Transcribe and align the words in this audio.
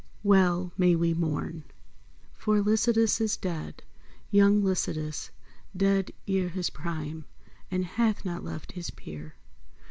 Well 0.23 0.71
may 0.79 0.95
we 0.95 1.13
mourn 1.13 1.63
For 2.33 2.59
Lycidas 2.59 3.21
is 3.21 3.37
dead; 3.37 3.83
Young 4.31 4.63
Lycidas: 4.63 5.29
dead 5.77 6.09
ere 6.27 6.49
his 6.49 6.71
prime, 6.71 7.25
_And 7.71 7.83
hath 7.83 8.25
not 8.25 8.43
left 8.43 8.71
his 8.71 8.89
peer. 8.89 9.35